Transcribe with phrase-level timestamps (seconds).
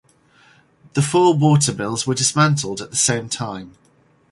[0.95, 3.75] The four watermills were dismantled at the same time.